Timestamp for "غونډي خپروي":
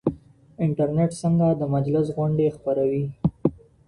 2.15-3.03